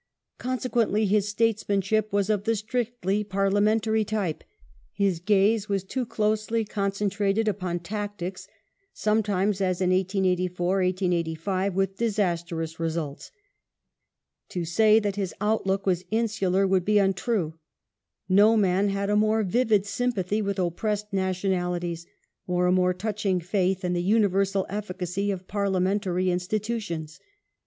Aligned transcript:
Consequently 0.39 1.05
his 1.05 1.27
statesmanship 1.27 2.11
was 2.11 2.27
of 2.31 2.45
the 2.45 2.55
strictly 2.55 3.23
parliamentary 3.23 4.03
type; 4.03 4.43
his 4.91 5.19
gaze 5.19 5.69
was 5.69 5.83
too 5.83 6.07
closely 6.07 6.65
concentrated 6.65 7.47
upon 7.47 7.77
tactics, 7.77 8.47
sometimes, 8.93 9.61
as 9.61 9.79
in 9.79 9.91
1884 9.91 10.77
1885, 10.77 11.75
with 11.75 11.97
disastrous 11.97 12.79
results. 12.79 13.29
To 14.49 14.65
say 14.65 14.97
that 14.99 15.17
his 15.17 15.35
outlook 15.39 15.85
was 15.85 16.03
insular 16.09 16.65
would 16.65 16.83
be 16.83 16.97
untrue; 16.97 17.59
no 18.27 18.57
man 18.57 18.89
had 18.89 19.11
a 19.11 19.15
more 19.15 19.43
vivid 19.43 19.85
sympathy 19.85 20.41
with 20.41 20.57
oppressed 20.57 21.13
nationalities, 21.13 22.07
or 22.47 22.65
a 22.65 22.71
more 22.71 22.95
touching 22.95 23.39
faith 23.39 23.85
in 23.85 23.93
the 23.93 24.01
universal 24.01 24.65
efficacy 24.67 25.29
of 25.29 25.47
parliamentary 25.47 26.31
institutions. 26.31 27.19